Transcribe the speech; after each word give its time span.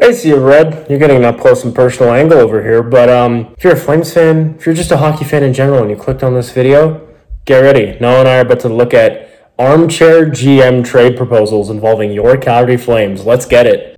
Hey, 0.00 0.14
see 0.14 0.30
you, 0.30 0.36
Red. 0.40 0.86
You're 0.88 0.98
getting 0.98 1.18
an 1.18 1.24
up 1.26 1.38
close 1.38 1.62
and 1.62 1.74
personal 1.74 2.14
angle 2.14 2.38
over 2.38 2.62
here. 2.62 2.82
But 2.82 3.10
um, 3.10 3.52
if 3.58 3.62
you're 3.62 3.74
a 3.74 3.76
Flames 3.76 4.14
fan, 4.14 4.54
if 4.58 4.64
you're 4.64 4.74
just 4.74 4.90
a 4.90 4.96
hockey 4.96 5.26
fan 5.26 5.42
in 5.42 5.52
general, 5.52 5.82
and 5.82 5.90
you 5.90 5.96
clicked 5.96 6.22
on 6.22 6.32
this 6.32 6.50
video, 6.50 7.06
get 7.44 7.58
ready. 7.58 7.98
Noah 8.00 8.20
and 8.20 8.28
I 8.28 8.38
are 8.38 8.40
about 8.40 8.60
to 8.60 8.70
look 8.70 8.94
at 8.94 9.52
armchair 9.58 10.24
GM 10.24 10.86
trade 10.86 11.18
proposals 11.18 11.68
involving 11.68 12.12
your 12.12 12.38
Calgary 12.38 12.78
Flames. 12.78 13.26
Let's 13.26 13.44
get 13.44 13.66
it. 13.66 13.94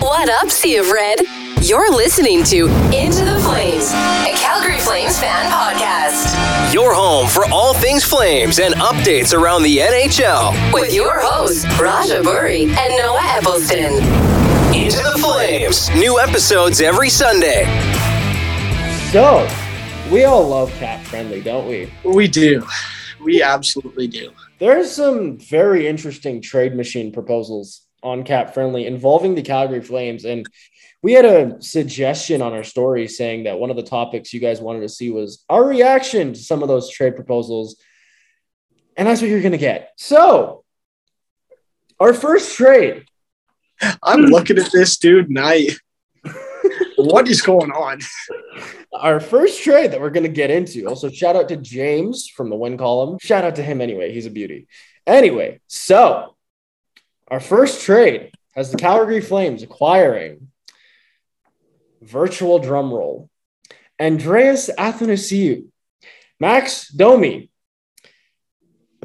What 0.00 0.30
up, 0.30 0.48
Sea 0.50 0.78
of 0.78 0.90
Red? 0.90 1.20
You're 1.60 1.94
listening 1.94 2.42
to 2.44 2.68
Into 2.96 3.22
the 3.22 3.38
Flames, 3.44 3.92
a 3.92 4.32
Calgary 4.38 4.78
Flames 4.78 5.18
fan 5.20 5.50
podcast. 5.52 6.72
Your 6.72 6.94
home 6.94 7.28
for 7.28 7.44
all 7.52 7.74
things 7.74 8.02
Flames 8.02 8.58
and 8.58 8.72
updates 8.76 9.38
around 9.38 9.62
the 9.62 9.76
NHL. 9.76 10.72
With 10.72 10.94
your 10.94 11.20
hosts, 11.20 11.66
Raja 11.78 12.22
Boury 12.22 12.62
and 12.62 12.96
Noah 12.96 13.20
Eppleston. 13.36 14.40
Into 14.74 14.98
the 14.98 15.18
Flames. 15.20 15.90
New 15.90 16.20
episodes 16.20 16.80
every 16.80 17.08
Sunday. 17.08 17.64
So, 19.10 19.48
we 20.12 20.22
all 20.22 20.46
love 20.46 20.70
CapFriendly, 20.74 21.42
don't 21.42 21.66
we? 21.66 21.92
We 22.04 22.28
do. 22.28 22.64
We 23.20 23.42
absolutely 23.42 24.06
do. 24.06 24.30
There's 24.60 24.92
some 24.92 25.38
very 25.38 25.88
interesting 25.88 26.40
trade 26.40 26.76
machine 26.76 27.10
proposals 27.10 27.84
on 28.04 28.22
CapFriendly 28.22 28.86
involving 28.86 29.34
the 29.34 29.42
Calgary 29.42 29.82
Flames. 29.82 30.24
And 30.24 30.46
we 31.02 31.14
had 31.14 31.24
a 31.24 31.60
suggestion 31.60 32.40
on 32.40 32.52
our 32.52 32.62
story 32.62 33.08
saying 33.08 33.44
that 33.44 33.58
one 33.58 33.70
of 33.70 33.76
the 33.76 33.82
topics 33.82 34.32
you 34.32 34.38
guys 34.38 34.60
wanted 34.60 34.82
to 34.82 34.88
see 34.88 35.10
was 35.10 35.44
our 35.48 35.64
reaction 35.64 36.32
to 36.34 36.38
some 36.38 36.62
of 36.62 36.68
those 36.68 36.88
trade 36.88 37.16
proposals. 37.16 37.74
And 38.96 39.08
that's 39.08 39.20
what 39.20 39.30
you're 39.30 39.42
going 39.42 39.50
to 39.50 39.58
get. 39.58 39.94
So, 39.96 40.62
our 41.98 42.14
first 42.14 42.56
trade. 42.56 43.06
I'm 44.02 44.22
looking 44.22 44.58
at 44.58 44.72
this 44.72 44.98
dude 44.98 45.28
and 45.28 45.38
I 45.38 45.68
what 46.96 47.28
is 47.28 47.42
going 47.42 47.70
on? 47.70 48.00
Our 48.92 49.20
first 49.20 49.62
trade 49.62 49.92
that 49.92 50.00
we're 50.00 50.10
going 50.10 50.24
to 50.24 50.28
get 50.28 50.50
into. 50.50 50.86
Also, 50.86 51.08
shout 51.10 51.36
out 51.36 51.48
to 51.48 51.56
James 51.56 52.28
from 52.28 52.50
the 52.50 52.56
win 52.56 52.76
column. 52.76 53.18
Shout 53.20 53.44
out 53.44 53.56
to 53.56 53.62
him 53.62 53.80
anyway. 53.80 54.12
He's 54.12 54.26
a 54.26 54.30
beauty. 54.30 54.66
Anyway, 55.06 55.60
so 55.66 56.36
our 57.28 57.40
first 57.40 57.82
trade 57.82 58.32
has 58.54 58.70
the 58.70 58.78
Calgary 58.78 59.20
Flames 59.20 59.62
acquiring 59.62 60.48
virtual 62.02 62.58
drum 62.58 62.92
roll 62.92 63.30
Andreas 64.00 64.70
Athanasiou, 64.78 65.66
Max 66.38 66.88
Domi, 66.88 67.50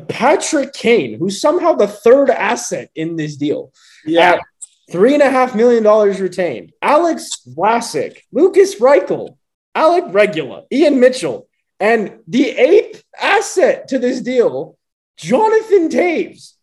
Patrick 0.08 0.74
Kane, 0.74 1.18
who's 1.18 1.42
somehow 1.42 1.74
the 1.74 1.88
third 1.88 2.30
asset 2.30 2.90
in 2.96 3.16
this 3.16 3.36
deal. 3.36 3.72
Yeah. 4.06 4.34
At 4.34 4.42
Three 4.92 5.14
and 5.14 5.24
a 5.24 5.30
half 5.30 5.56
million 5.56 5.84
dollars 5.84 6.22
retained. 6.22 6.72
Alex 6.82 7.42
Vlasic, 7.48 8.20
Lucas 8.32 8.76
Reichel, 8.80 9.38
Alec 9.74 10.06
Regula, 10.10 10.64
Ian 10.72 11.00
Mitchell, 11.00 11.48
and 11.80 12.20
the 12.28 12.50
eighth 12.50 13.04
asset 13.20 13.90
to 13.90 14.00
this 14.00 14.22
deal, 14.22 14.78
Jonathan 15.18 15.90
Toews, 15.90 16.54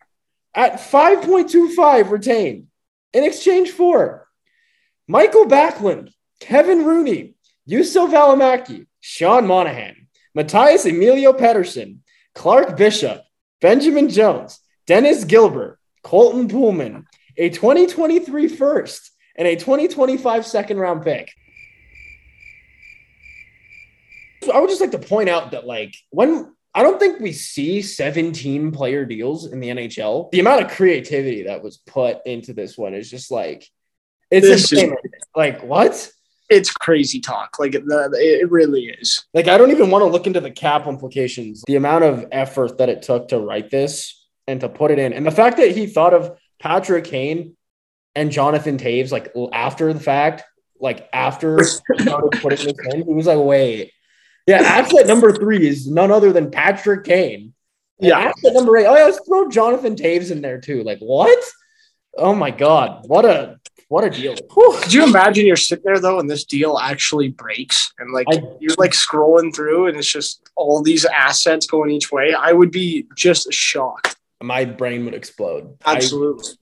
at 0.54 0.74
5.25 0.74 2.10
retained 2.10 2.66
in 3.12 3.24
exchange 3.24 3.70
for 3.70 4.28
Michael 5.08 5.46
Backlund, 5.46 6.12
Kevin 6.40 6.84
Rooney, 6.84 7.34
Juuso 7.68 8.10
Valimaki, 8.10 8.86
Sean 9.00 9.46
Monahan, 9.46 10.08
Matthias 10.34 10.86
Emilio 10.86 11.32
Pettersen, 11.32 11.98
Clark 12.34 12.76
Bishop, 12.76 13.22
Benjamin 13.60 14.08
Jones, 14.08 14.58
Dennis 14.86 15.24
Gilbert, 15.24 15.78
Colton 16.02 16.48
Poolman, 16.48 17.04
a 17.36 17.48
2023 17.50 18.48
first 18.48 19.10
and 19.36 19.48
a 19.48 19.56
2025 19.56 20.46
second 20.46 20.78
round 20.78 21.02
pick. 21.02 21.32
I 24.52 24.58
would 24.60 24.68
just 24.70 24.80
like 24.80 24.90
to 24.90 24.98
point 24.98 25.28
out 25.28 25.52
that, 25.52 25.66
like, 25.66 25.94
when 26.10 26.52
I 26.74 26.82
don't 26.82 26.98
think 26.98 27.20
we 27.20 27.32
see 27.32 27.80
17 27.80 28.72
player 28.72 29.04
deals 29.04 29.46
in 29.52 29.60
the 29.60 29.68
NHL, 29.68 30.30
the 30.32 30.40
amount 30.40 30.64
of 30.64 30.70
creativity 30.72 31.44
that 31.44 31.62
was 31.62 31.76
put 31.78 32.18
into 32.26 32.52
this 32.52 32.76
one 32.76 32.94
is 32.94 33.08
just 33.10 33.30
like, 33.30 33.68
it's 34.30 34.46
This 34.46 34.72
is- 34.72 34.82
insane. 34.82 34.96
like, 35.36 35.62
what? 35.62 36.10
It's 36.48 36.70
crazy 36.72 37.20
talk. 37.20 37.58
Like 37.58 37.74
it, 37.74 37.84
it 37.86 38.50
really 38.50 38.86
is. 39.00 39.24
Like, 39.32 39.48
I 39.48 39.56
don't 39.56 39.70
even 39.70 39.90
want 39.90 40.02
to 40.02 40.06
look 40.06 40.26
into 40.26 40.40
the 40.40 40.50
cap 40.50 40.86
implications, 40.86 41.62
the 41.66 41.76
amount 41.76 42.04
of 42.04 42.26
effort 42.32 42.78
that 42.78 42.88
it 42.90 43.00
took 43.02 43.28
to 43.28 43.38
write 43.38 43.70
this 43.70 44.26
and 44.46 44.60
to 44.60 44.68
put 44.68 44.90
it 44.90 44.98
in. 44.98 45.12
And 45.12 45.24
the 45.24 45.30
fact 45.30 45.56
that 45.58 45.70
he 45.70 45.86
thought 45.86 46.12
of 46.12 46.36
Patrick 46.62 47.04
Kane 47.04 47.56
and 48.14 48.30
Jonathan 48.30 48.78
Toews, 48.78 49.10
like 49.10 49.32
after 49.52 49.92
the 49.92 50.00
fact, 50.00 50.44
like 50.78 51.08
after 51.12 51.58
he 51.58 51.64
started 52.04 52.30
putting 52.40 52.66
this 52.66 52.74
in, 52.94 53.04
he 53.06 53.12
was 53.12 53.26
like, 53.26 53.38
wait. 53.38 53.92
Yeah, 54.46 54.56
asset 54.62 55.06
number 55.06 55.32
three 55.32 55.66
is 55.68 55.88
none 55.88 56.10
other 56.10 56.32
than 56.32 56.50
Patrick 56.50 57.04
Kane. 57.04 57.52
And 58.00 58.08
Yeah. 58.08 58.18
asset 58.18 58.52
number 58.54 58.76
eight. 58.76 58.86
Oh, 58.86 58.96
yeah, 58.96 59.04
let's 59.04 59.20
throw 59.26 59.48
Jonathan 59.48 59.94
Toews 59.96 60.30
in 60.30 60.40
there 60.40 60.60
too. 60.60 60.82
Like, 60.82 60.98
what? 61.00 61.42
Oh 62.16 62.34
my 62.34 62.50
god. 62.50 63.04
What 63.06 63.24
a 63.24 63.58
what 63.88 64.04
a 64.04 64.10
deal. 64.10 64.34
Whew. 64.54 64.78
Could 64.82 64.92
you 64.92 65.04
imagine 65.04 65.46
you're 65.46 65.56
sitting 65.56 65.84
there 65.84 65.98
though 65.98 66.18
and 66.18 66.28
this 66.28 66.44
deal 66.44 66.78
actually 66.78 67.28
breaks 67.28 67.92
and 67.98 68.12
like 68.12 68.26
I- 68.30 68.42
you're 68.60 68.74
like 68.78 68.92
scrolling 68.92 69.54
through 69.54 69.86
and 69.88 69.96
it's 69.96 70.10
just 70.10 70.42
all 70.56 70.82
these 70.82 71.04
assets 71.04 71.66
going 71.66 71.90
each 71.90 72.10
way? 72.12 72.34
I 72.34 72.52
would 72.52 72.70
be 72.70 73.06
just 73.16 73.52
shocked. 73.52 74.16
My 74.42 74.64
brain 74.64 75.04
would 75.04 75.14
explode. 75.14 75.76
I- 75.84 75.96
Absolutely. 75.96 76.54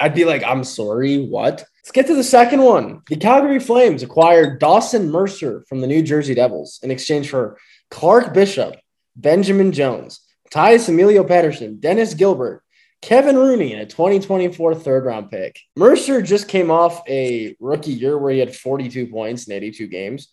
I'd 0.00 0.14
be 0.14 0.24
like, 0.24 0.44
I'm 0.44 0.62
sorry, 0.62 1.18
what? 1.24 1.64
Let's 1.82 1.90
get 1.92 2.06
to 2.06 2.14
the 2.14 2.22
second 2.22 2.62
one. 2.62 3.02
The 3.08 3.16
Calgary 3.16 3.58
Flames 3.58 4.02
acquired 4.04 4.60
Dawson 4.60 5.10
Mercer 5.10 5.64
from 5.68 5.80
the 5.80 5.88
New 5.88 6.02
Jersey 6.02 6.34
Devils 6.34 6.78
in 6.84 6.90
exchange 6.92 7.28
for 7.30 7.58
Clark 7.90 8.32
Bishop, 8.32 8.76
Benjamin 9.16 9.72
Jones, 9.72 10.20
Tyus 10.52 10.88
Emilio 10.88 11.24
Pettersen, 11.24 11.80
Dennis 11.80 12.14
Gilbert, 12.14 12.62
Kevin 13.02 13.36
Rooney, 13.36 13.72
and 13.72 13.82
a 13.82 13.86
2024 13.86 14.74
third 14.76 15.04
round 15.04 15.30
pick. 15.32 15.58
Mercer 15.76 16.22
just 16.22 16.46
came 16.46 16.70
off 16.70 17.02
a 17.08 17.56
rookie 17.58 17.92
year 17.92 18.16
where 18.18 18.32
he 18.32 18.38
had 18.38 18.54
42 18.54 19.08
points 19.08 19.48
in 19.48 19.52
82 19.54 19.86
games, 19.88 20.28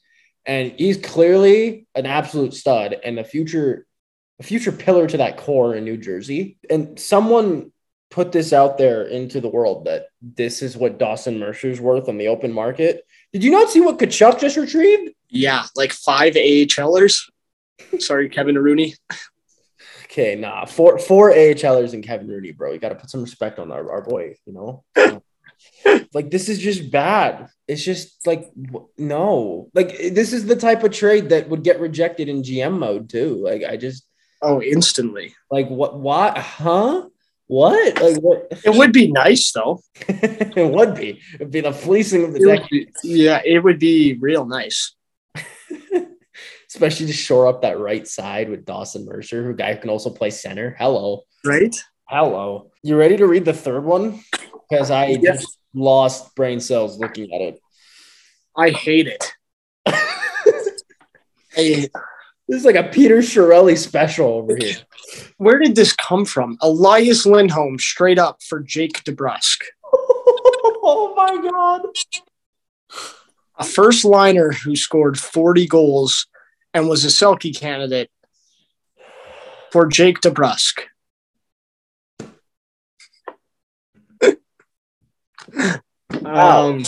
and 0.46 0.74
he's 0.78 0.98
clearly 0.98 1.88
an 1.96 2.06
absolute 2.06 2.54
stud 2.54 2.96
and 3.04 3.18
a 3.18 3.24
future, 3.24 3.88
a 4.40 4.44
future 4.44 4.72
pillar 4.72 5.08
to 5.08 5.18
that 5.18 5.38
core 5.38 5.76
in 5.76 5.84
New 5.84 5.98
Jersey. 5.98 6.58
And 6.70 7.00
someone 7.00 7.72
put 8.12 8.32
this 8.32 8.54
out 8.54 8.78
there 8.78 9.04
into 9.04 9.42
the 9.42 9.50
world 9.50 9.86
that 9.86 10.08
this 10.22 10.62
is 10.62 10.78
what 10.78 10.98
Dawson 10.98 11.40
Mercer's 11.40 11.82
worth 11.82 12.08
on 12.08 12.18
the 12.18 12.28
open 12.28 12.52
market. 12.52 13.06
Did 13.34 13.44
you 13.44 13.52
not 13.52 13.70
see 13.70 13.82
what 13.82 13.98
Tkachuk 13.98 14.40
just 14.40 14.58
retrieved? 14.58 15.14
Yeah, 15.30 15.66
like 15.76 15.92
five 15.92 16.36
AHLers. 16.36 17.30
Sorry, 18.00 18.30
Kevin 18.30 18.58
Rooney. 18.58 18.96
Okay, 20.06 20.36
nah, 20.36 20.64
four 20.64 20.98
four 20.98 21.32
AHLers 21.32 21.94
and 21.94 22.04
Kevin 22.04 22.30
Rooney, 22.30 22.54
bro. 22.54 22.72
You 22.72 22.80
got 22.80 22.90
to 22.90 22.96
put 22.96 23.10
some 23.10 23.22
respect 23.22 23.60
on 23.60 23.70
our, 23.72 23.92
our 23.92 24.02
boy, 24.02 24.36
you 24.46 24.54
know. 24.54 24.86
like 26.14 26.32
this 26.32 26.48
is 26.48 26.60
just 26.60 26.90
bad. 26.90 27.50
It's 27.68 27.84
just 27.84 28.26
like 28.26 28.50
no, 28.98 29.70
like 29.74 29.98
this 29.98 30.32
is 30.32 30.46
the 30.46 30.56
type 30.56 30.84
of 30.84 30.92
trade 30.92 31.30
that 31.30 31.50
would 31.50 31.64
get 31.64 31.82
rejected 31.82 32.30
in 32.30 32.44
GM 32.44 32.80
mode 32.80 33.10
too. 33.10 33.44
Like 33.44 33.64
I 33.64 33.76
just 33.76 34.08
Oh, 34.48 34.62
instantly. 34.62 35.34
like 35.50 35.68
what? 35.70 35.98
What? 36.00 36.38
Huh? 36.38 37.08
What? 37.48 38.02
Like 38.02 38.18
what? 38.18 38.48
It 38.64 38.76
would 38.78 38.92
be 38.94 39.12
nice 39.12 39.52
though. 39.52 39.82
it 40.08 40.72
would 40.72 40.96
be. 40.96 41.20
It'd 41.36 41.52
be 41.52 41.62
the 41.62 41.72
fleecing 41.74 42.24
of 42.24 42.34
the 42.34 42.40
It 42.40 42.58
decade. 42.62 42.70
be- 43.04 43.10
yeah, 43.10 43.42
it 43.44 43.64
would 43.64 43.80
be 43.80 44.18
real 44.20 44.46
nice. 44.46 44.94
especially 46.70 47.06
to 47.08 47.14
shore 47.14 47.48
up 47.48 47.62
that 47.62 47.80
right 47.80 48.08
side 48.08 48.50
with 48.50 48.66
Dawson 48.66 49.06
Mercer, 49.06 49.44
who 49.44 49.54
guy 49.54 49.76
can 49.76 49.90
also 49.90 50.10
play 50.10 50.30
center. 50.30 50.76
Hello, 50.78 51.24
Right? 51.46 51.76
hello. 52.10 52.72
You 52.84 52.98
ready 52.98 53.16
to 53.18 53.26
read 53.28 53.46
the 53.46 53.54
third 53.54 53.84
one? 53.86 54.22
Because 54.70 54.92
I 54.92 55.08
Yes. 55.08 55.42
just 55.42 55.58
lost 55.74 56.36
brain 56.36 56.60
cells 56.60 56.98
looking 57.00 57.34
at 57.34 57.42
it. 57.42 57.60
I 58.58 58.70
hate 58.72 59.08
it. 59.08 59.34
I, 61.58 61.90
This 62.48 62.60
is 62.60 62.66
like 62.66 62.76
a 62.76 62.84
Peter 62.84 63.18
Chiarelli 63.18 63.78
special 63.78 64.28
over 64.28 64.56
here. 64.56 64.76
where 65.38 65.58
did 65.58 65.76
this 65.76 65.94
come 65.94 66.26
from? 66.26 66.58
Elias 66.62 67.26
Lindholm 67.26 67.80
straight 67.80 68.20
up 68.20 68.44
for 68.44 68.60
Jake 68.60 69.04
DeBrusk. 69.04 69.64
oh 69.94 71.14
my 71.16 71.50
god! 71.50 71.88
A 73.58 73.64
first 73.64 74.06
liner 74.06 74.52
who 74.52 74.76
scored 74.76 75.18
40 75.18 75.66
goals 75.68 76.28
and 76.74 76.88
was 76.88 77.04
a 77.04 77.08
Selke 77.08 77.58
candidate 77.58 78.12
for 79.72 79.88
Jake 79.88 80.22
DeBrusk. 80.22 80.82
um, 86.26 86.84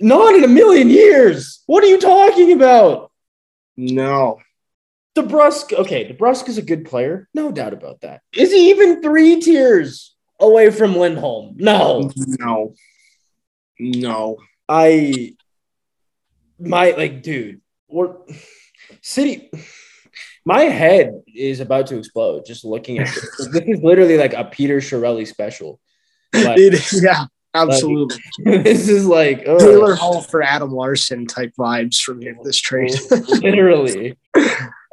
Not 0.00 0.34
in 0.34 0.44
a 0.44 0.48
million 0.48 0.90
years. 0.90 1.62
What 1.66 1.82
are 1.84 1.88
you 1.88 2.00
talking 2.00 2.52
about? 2.52 3.10
no. 3.76 4.40
DeBrusk, 5.16 5.72
okay, 5.72 6.12
DeBrusk 6.12 6.46
is 6.46 6.58
a 6.58 6.62
good 6.62 6.84
player, 6.84 7.26
no 7.32 7.50
doubt 7.50 7.72
about 7.72 8.02
that. 8.02 8.20
Is 8.34 8.52
he 8.52 8.68
even 8.68 9.00
three 9.00 9.40
tiers 9.40 10.14
away 10.38 10.70
from 10.70 10.94
Lindholm? 10.94 11.54
No, 11.56 12.10
No. 12.14 12.74
No. 13.78 14.36
I, 14.68 15.36
my 16.58 16.90
like, 16.90 17.22
dude, 17.22 17.62
we're 17.88 18.14
city. 19.00 19.50
My 20.44 20.62
head 20.62 21.22
is 21.34 21.60
about 21.60 21.86
to 21.88 21.98
explode 21.98 22.44
just 22.46 22.64
looking 22.64 22.98
at 22.98 23.06
this. 23.06 23.48
this 23.52 23.64
is 23.66 23.82
literally 23.82 24.18
like 24.18 24.34
a 24.34 24.44
Peter 24.44 24.78
Chiarelli 24.78 25.26
special. 25.26 25.80
Like, 26.34 26.58
It 26.58 26.74
is, 26.74 27.02
yeah, 27.02 27.24
absolutely. 27.62 28.22
this 28.62 28.88
is 28.88 29.06
like 29.06 29.44
oh, 29.46 29.58
Taylor 29.58 29.94
Hall 29.94 30.22
for 30.22 30.42
Adam 30.42 30.70
Larsson 30.70 31.26
type 31.26 31.52
vibes 31.58 32.00
from 32.00 32.20
this 32.42 32.58
trade. 32.58 32.94
literally. 33.10 34.16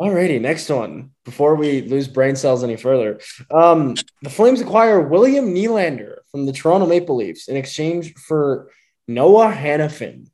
Alrighty, 0.02 0.42
next 0.42 0.70
one. 0.70 1.12
Before 1.24 1.56
we 1.56 1.82
lose 1.82 2.08
brain 2.08 2.36
cells 2.36 2.64
any 2.64 2.76
further, 2.76 3.20
um, 3.52 3.96
the 4.22 4.30
Flames 4.30 4.60
acquire 4.60 5.00
William 5.00 5.54
Nylander 5.54 6.18
from 6.32 6.46
the 6.46 6.52
Toronto 6.52 6.86
Maple 6.86 7.16
Leafs 7.16 7.48
in 7.48 7.56
exchange 7.56 8.14
for 8.16 8.70
Noah 9.08 9.52
Hanifin, 9.52 10.28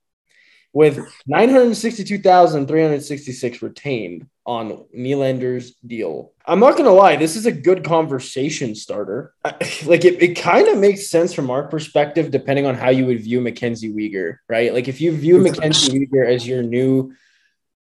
with 0.74 1.00
nine 1.25 1.50
hundred 1.50 1.75
sixty-two 1.75 2.19
thousand 2.19 2.68
three 2.68 2.81
hundred 2.81 3.01
sixty-six 3.04 3.62
retained 3.62 4.27
on 4.45 4.86
Nylander's 4.98 5.75
deal. 5.86 6.31
I'm 6.45 6.60
not 6.60 6.77
gonna 6.77 6.92
lie, 6.92 7.16
this 7.16 7.36
is 7.36 7.45
a 7.45 7.51
good 7.51 7.83
conversation 7.83 8.75
starter. 8.75 9.33
I- 9.44 9.56
Like 9.86 10.06
it, 10.06 10.21
it 10.21 10.36
kind 10.36 10.68
of 10.68 10.77
makes 10.77 11.07
sense 11.10 11.33
from 11.33 11.50
our 11.50 11.68
perspective, 11.68 12.31
depending 12.31 12.66
on 12.66 12.75
how 12.75 12.89
you 12.89 13.06
would 13.07 13.21
view 13.24 13.42
Mackenzie 13.42 13.92
Weegar, 13.94 14.38
right? 14.48 14.74
Like 14.74 14.88
if 14.88 15.01
you 15.01 15.12
view 15.16 15.39
Mackenzie 15.39 16.07
Weegar 16.07 16.27
as 16.27 16.48
your 16.48 16.63
new 16.63 17.13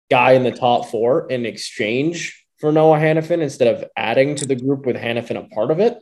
guy 0.09 0.33
in 0.33 0.43
the 0.43 0.51
top 0.51 0.87
four 0.89 1.29
in 1.29 1.45
exchange 1.45 2.45
for 2.59 2.71
Noah 2.71 2.97
Hanifin 2.99 3.41
instead 3.41 3.75
of 3.75 3.89
adding 3.97 4.35
to 4.35 4.45
the 4.45 4.55
group 4.55 4.85
with 4.85 4.95
Hanifin 4.95 5.37
a 5.37 5.43
part 5.53 5.71
of 5.71 5.79
it. 5.79 6.01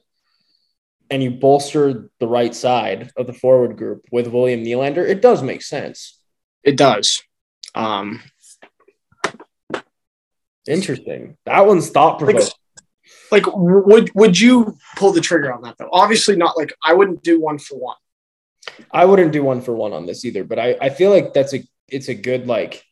And 1.10 1.22
you 1.22 1.32
bolster 1.32 2.10
the 2.20 2.28
right 2.28 2.54
side 2.56 3.12
of 3.16 3.28
the 3.28 3.34
forward 3.34 3.78
group 3.78 4.06
with 4.12 4.28
William 4.28 4.64
Nylander, 4.64 5.08
it 5.08 5.22
does 5.22 5.44
make 5.44 5.62
sense. 5.62 6.15
It 6.66 6.76
does. 6.76 7.24
Um, 7.74 8.22
Interesting. 10.68 11.38
That 11.46 11.68
one's 11.68 11.90
thought 11.92 12.18
provoking. 12.18 12.48
like, 13.32 13.44
w- 13.44 13.84
would 13.86 14.12
would 14.16 14.40
you 14.40 14.78
pull 14.96 15.12
the 15.12 15.22
trigger 15.22 15.54
on 15.54 15.62
that 15.62 15.78
though? 15.78 15.90
Obviously 15.92 16.36
not. 16.36 16.58
Like, 16.58 16.74
I 16.84 16.94
wouldn't 16.94 17.24
do 17.24 17.40
one 17.40 17.60
for 17.60 17.78
one. 17.78 17.98
I 18.92 19.06
wouldn't 19.06 19.32
do 19.32 19.44
one 19.44 19.62
for 19.62 19.74
one 19.76 19.94
on 19.94 20.08
this 20.08 20.26
either, 20.26 20.44
but 20.44 20.58
I, 20.58 20.76
I 20.82 20.90
feel 20.90 21.12
like 21.12 21.34
that's 21.34 21.54
a 21.54 21.64
it's 21.88 22.10
a 22.10 22.16
good 22.16 22.48
like 22.48 22.84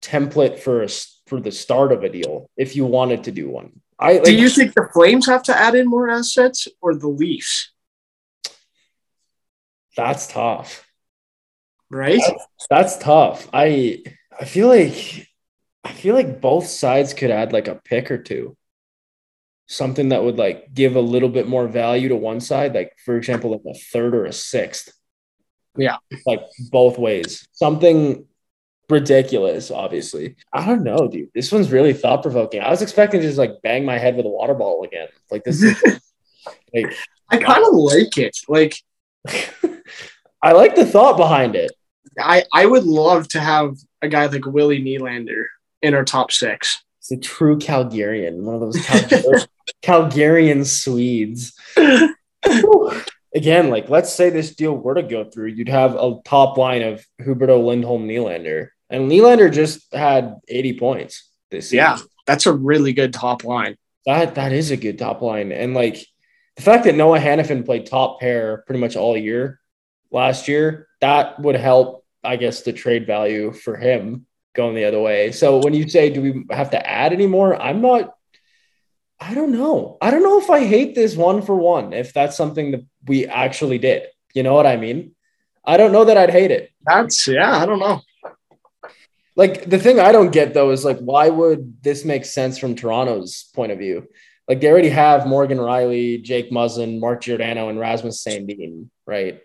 template 0.00 0.58
for 0.58 0.82
a, 0.82 0.88
for 1.26 1.38
the 1.38 1.52
start 1.52 1.92
of 1.92 2.02
a 2.02 2.08
deal 2.08 2.48
if 2.56 2.74
you 2.76 2.86
wanted 2.86 3.24
to 3.24 3.30
do 3.30 3.50
one. 3.50 3.80
I 3.98 4.14
like, 4.14 4.24
do 4.24 4.34
you 4.34 4.48
think 4.48 4.72
the 4.72 4.88
Flames 4.94 5.26
have 5.26 5.42
to 5.44 5.56
add 5.56 5.74
in 5.74 5.86
more 5.86 6.08
assets 6.08 6.66
or 6.80 6.94
the 6.94 7.08
Leafs? 7.08 7.72
that's 9.96 10.28
tough. 10.28 10.86
Right? 11.90 12.22
That's 12.68 12.98
tough. 12.98 13.48
I 13.52 14.02
I 14.38 14.44
feel 14.44 14.68
like 14.68 15.28
I 15.84 15.92
feel 15.92 16.14
like 16.14 16.40
both 16.40 16.66
sides 16.66 17.14
could 17.14 17.30
add 17.30 17.52
like 17.52 17.68
a 17.68 17.74
pick 17.74 18.10
or 18.10 18.18
two. 18.18 18.56
Something 19.66 20.10
that 20.10 20.22
would 20.22 20.36
like 20.36 20.72
give 20.74 20.96
a 20.96 21.00
little 21.00 21.28
bit 21.28 21.48
more 21.48 21.66
value 21.68 22.08
to 22.08 22.16
one 22.16 22.40
side, 22.40 22.74
like 22.74 22.92
for 23.04 23.16
example, 23.16 23.50
like 23.52 23.62
a 23.66 23.78
third 23.78 24.14
or 24.14 24.26
a 24.26 24.32
sixth. 24.32 24.92
Yeah. 25.76 25.96
Like 26.26 26.42
both 26.70 26.98
ways. 26.98 27.46
Something 27.52 28.26
ridiculous, 28.88 29.70
obviously. 29.70 30.36
I 30.52 30.66
don't 30.66 30.82
know, 30.82 31.08
dude. 31.08 31.30
This 31.34 31.52
one's 31.52 31.70
really 31.70 31.92
thought 31.92 32.22
provoking. 32.22 32.60
I 32.60 32.70
was 32.70 32.82
expecting 32.82 33.20
to 33.20 33.26
just 33.26 33.38
like 33.38 33.62
bang 33.62 33.84
my 33.84 33.98
head 33.98 34.16
with 34.16 34.26
a 34.26 34.30
water 34.30 34.54
bottle 34.54 34.82
again. 34.82 35.08
Like 35.30 35.44
this 35.44 35.62
is 35.62 35.80
like 36.74 36.94
I 37.30 37.38
kind 37.38 37.64
of 37.64 37.72
like 37.72 38.18
it. 38.18 38.36
Like, 38.48 38.76
I 40.42 40.52
like 40.52 40.74
the 40.74 40.86
thought 40.86 41.16
behind 41.16 41.54
it. 41.54 41.70
I 42.18 42.44
I 42.52 42.66
would 42.66 42.84
love 42.84 43.28
to 43.28 43.40
have 43.40 43.76
a 44.02 44.08
guy 44.08 44.26
like 44.26 44.46
Willie 44.46 44.82
Nylander 44.82 45.44
in 45.82 45.94
our 45.94 46.04
top 46.04 46.32
six. 46.32 46.82
It's 46.98 47.10
a 47.12 47.16
true 47.16 47.58
Calgarian, 47.58 48.42
one 48.42 48.54
of 48.54 48.60
those 48.60 48.76
Calgar- 48.76 49.46
Calgarian 49.82 50.66
Swedes. 50.66 51.54
Again, 53.34 53.70
like 53.70 53.88
let's 53.88 54.12
say 54.12 54.28
this 54.28 54.54
deal 54.54 54.76
were 54.76 54.94
to 54.94 55.02
go 55.02 55.24
through, 55.24 55.48
you'd 55.48 55.68
have 55.68 55.94
a 55.94 56.18
top 56.24 56.58
line 56.58 56.82
of 56.82 57.04
Huberdeau 57.20 57.64
Lindholm 57.64 58.08
Nylander. 58.08 58.68
And 58.90 59.10
Nylander 59.10 59.52
just 59.52 59.94
had 59.94 60.34
80 60.48 60.78
points 60.78 61.28
this 61.50 61.66
season. 61.66 61.78
Yeah, 61.78 61.98
that's 62.26 62.46
a 62.46 62.52
really 62.52 62.92
good 62.92 63.12
top 63.12 63.44
line. 63.44 63.76
That 64.04 64.34
that 64.34 64.52
is 64.52 64.70
a 64.70 64.76
good 64.76 64.98
top 64.98 65.22
line. 65.22 65.52
And 65.52 65.74
like 65.74 66.04
the 66.56 66.62
fact 66.62 66.84
that 66.84 66.96
Noah 66.96 67.20
Hanifin 67.20 67.64
played 67.64 67.86
top 67.86 68.20
pair 68.20 68.64
pretty 68.66 68.80
much 68.80 68.96
all 68.96 69.16
year 69.16 69.59
last 70.10 70.48
year, 70.48 70.88
that 71.00 71.40
would 71.40 71.56
help, 71.56 72.04
I 72.22 72.36
guess, 72.36 72.62
the 72.62 72.72
trade 72.72 73.06
value 73.06 73.52
for 73.52 73.76
him 73.76 74.26
going 74.54 74.74
the 74.74 74.84
other 74.84 75.00
way. 75.00 75.32
So 75.32 75.58
when 75.58 75.74
you 75.74 75.88
say 75.88 76.10
do 76.10 76.20
we 76.20 76.44
have 76.50 76.70
to 76.70 76.86
add 76.88 77.12
anymore? 77.12 77.60
I'm 77.60 77.80
not 77.80 78.14
I 79.22 79.34
don't 79.34 79.52
know. 79.52 79.98
I 80.00 80.10
don't 80.10 80.22
know 80.22 80.40
if 80.40 80.48
I 80.48 80.64
hate 80.64 80.94
this 80.94 81.14
one 81.14 81.42
for 81.42 81.54
one, 81.54 81.92
if 81.92 82.14
that's 82.14 82.38
something 82.38 82.70
that 82.70 82.86
we 83.06 83.26
actually 83.26 83.76
did. 83.76 84.06
You 84.32 84.42
know 84.42 84.54
what 84.54 84.66
I 84.66 84.76
mean? 84.76 85.14
I 85.62 85.76
don't 85.76 85.92
know 85.92 86.06
that 86.06 86.16
I'd 86.16 86.30
hate 86.30 86.50
it. 86.50 86.70
That's 86.84 87.28
yeah, 87.28 87.56
I 87.56 87.66
don't 87.66 87.80
know. 87.80 88.00
Like 89.36 89.68
the 89.68 89.78
thing 89.78 90.00
I 90.00 90.12
don't 90.12 90.32
get 90.32 90.54
though 90.54 90.70
is 90.70 90.84
like 90.84 90.98
why 90.98 91.28
would 91.28 91.82
this 91.82 92.04
make 92.04 92.24
sense 92.24 92.58
from 92.58 92.74
Toronto's 92.74 93.50
point 93.54 93.72
of 93.72 93.78
view? 93.78 94.08
Like 94.48 94.60
they 94.60 94.70
already 94.70 94.88
have 94.88 95.26
Morgan 95.26 95.58
Rielly, 95.58 96.22
Jake 96.22 96.50
Muzzin, 96.50 96.98
Mark 96.98 97.22
Giordano, 97.22 97.68
and 97.68 97.78
Rasmus 97.78 98.24
Sandin, 98.24 98.88
right? 99.06 99.40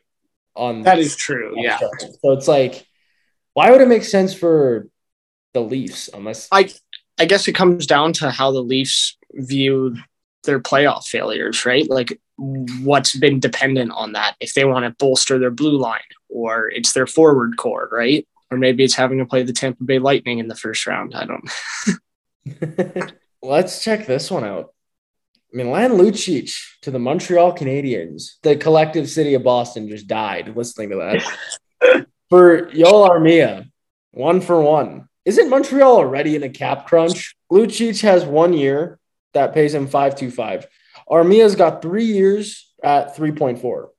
On 0.55 0.83
That 0.83 0.99
is 0.99 1.15
true. 1.15 1.53
Yeah. 1.57 1.77
So 1.77 2.31
it's 2.31 2.47
like, 2.47 2.85
why 3.53 3.71
would 3.71 3.81
it 3.81 3.87
make 3.87 4.03
sense 4.03 4.33
for 4.33 4.87
the 5.53 5.61
Leafs 5.61 6.09
unless 6.13 6.47
I 6.51 6.71
I 7.17 7.25
guess 7.25 7.47
it 7.47 7.53
comes 7.53 7.87
down 7.87 8.13
to 8.13 8.29
how 8.29 8.51
the 8.51 8.61
Leafs 8.61 9.17
view 9.33 9.95
their 10.43 10.59
playoff 10.59 11.05
failures, 11.05 11.65
right? 11.65 11.89
Like 11.89 12.19
what's 12.37 13.15
been 13.15 13.39
dependent 13.39 13.91
on 13.91 14.11
that. 14.13 14.35
If 14.39 14.53
they 14.53 14.65
want 14.65 14.85
to 14.85 14.91
bolster 14.91 15.39
their 15.39 15.51
blue 15.51 15.77
line 15.77 16.01
or 16.29 16.69
it's 16.69 16.93
their 16.93 17.07
forward 17.07 17.57
core, 17.57 17.89
right? 17.91 18.27
Or 18.51 18.57
maybe 18.57 18.83
it's 18.83 18.95
having 18.95 19.19
to 19.19 19.25
play 19.25 19.43
the 19.43 19.53
Tampa 19.53 19.83
Bay 19.83 19.99
Lightning 19.99 20.39
in 20.39 20.47
the 20.47 20.55
first 20.55 20.85
round. 20.85 21.15
I 21.15 21.25
don't 21.25 21.49
Let's 23.41 23.83
check 23.83 24.05
this 24.05 24.29
one 24.29 24.43
out. 24.43 24.74
Milan 25.53 25.91
Lucic 25.91 26.53
to 26.81 26.91
the 26.91 26.99
Montreal 26.99 27.55
Canadiens. 27.55 28.33
The 28.43 28.55
collective 28.55 29.09
city 29.09 29.33
of 29.33 29.43
Boston 29.43 29.87
just 29.87 30.07
died 30.07 30.55
listening 30.55 30.89
to 30.89 30.95
that. 30.97 32.07
for 32.29 32.67
Yoel 32.67 33.09
Armia, 33.09 33.69
one 34.11 34.41
for 34.41 34.61
one. 34.61 35.07
Isn't 35.23 35.49
Montreal 35.49 35.97
already 35.97 36.35
in 36.35 36.43
a 36.43 36.49
cap 36.49 36.87
crunch? 36.87 37.35
Lucic 37.51 38.01
has 38.01 38.25
one 38.25 38.53
year 38.53 38.99
that 39.33 39.53
pays 39.53 39.73
him 39.73 39.87
525. 39.87 40.67
Armia's 41.09 41.55
got 41.55 41.81
three 41.81 42.05
years 42.05 42.73
at 42.83 43.15
3.4. 43.15 43.89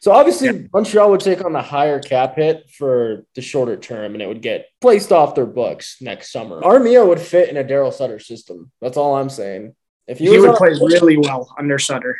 So 0.00 0.12
obviously 0.12 0.68
Montreal 0.72 1.10
would 1.10 1.20
take 1.20 1.44
on 1.44 1.52
the 1.52 1.62
higher 1.62 2.00
cap 2.00 2.36
hit 2.36 2.70
for 2.70 3.24
the 3.34 3.42
shorter 3.42 3.76
term 3.76 4.12
and 4.12 4.22
it 4.22 4.28
would 4.28 4.42
get 4.42 4.66
placed 4.80 5.10
off 5.10 5.34
their 5.34 5.46
books 5.46 5.96
next 6.00 6.30
summer. 6.30 6.60
Armia 6.60 7.06
would 7.06 7.20
fit 7.20 7.48
in 7.48 7.56
a 7.56 7.64
Daryl 7.64 7.92
Sutter 7.92 8.18
system. 8.18 8.70
That's 8.80 8.96
all 8.96 9.16
I'm 9.16 9.30
saying. 9.30 9.74
If 10.06 10.18
he, 10.18 10.28
was 10.28 10.42
would 10.42 10.56
play 10.56 10.70
really 10.70 11.16
well 11.16 11.54
under 11.58 11.78
Sutter. 11.78 12.16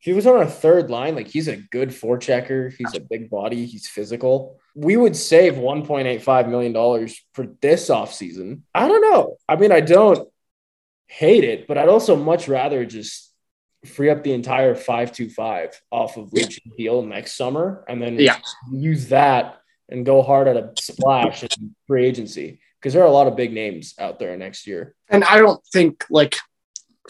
if 0.00 0.04
he 0.06 0.12
was 0.12 0.26
on 0.26 0.42
a 0.42 0.46
third 0.46 0.90
line, 0.90 1.14
like 1.14 1.26
he's 1.28 1.48
a 1.48 1.56
good 1.56 1.88
forechecker, 1.90 2.72
he's 2.76 2.94
a 2.94 3.00
big 3.00 3.28
body, 3.30 3.66
he's 3.66 3.88
physical. 3.88 4.58
We 4.76 4.96
would 4.96 5.16
save 5.16 5.54
$1.85 5.54 6.48
million 6.48 7.08
for 7.32 7.46
this 7.60 7.88
offseason. 7.90 8.60
I 8.74 8.86
don't 8.88 9.00
know. 9.02 9.36
I 9.48 9.56
mean, 9.56 9.72
I 9.72 9.80
don't 9.80 10.28
hate 11.06 11.44
it, 11.44 11.66
but 11.66 11.78
I'd 11.78 11.88
also 11.88 12.16
much 12.16 12.48
rather 12.48 12.84
just 12.84 13.32
free 13.84 14.10
up 14.10 14.22
the 14.24 14.32
entire 14.32 14.74
525 14.74 15.80
off 15.90 16.16
of 16.16 16.30
Lucci 16.30 16.60
deal 16.76 17.02
next 17.02 17.36
summer 17.36 17.84
and 17.88 18.00
then 18.00 18.18
Yeah. 18.18 18.38
use 18.72 19.08
that 19.08 19.60
and 19.88 20.06
go 20.06 20.22
hard 20.22 20.48
at 20.48 20.56
a 20.56 20.72
splash 20.80 21.42
in 21.42 21.74
free 21.86 22.06
agency 22.06 22.60
because 22.80 22.94
there 22.94 23.02
are 23.02 23.06
a 23.06 23.12
lot 23.12 23.26
of 23.26 23.36
big 23.36 23.52
names 23.52 23.94
out 23.98 24.18
there 24.18 24.36
next 24.36 24.66
year. 24.66 24.94
And 25.08 25.22
I 25.24 25.38
don't 25.38 25.62
think 25.72 26.04
like 26.08 26.36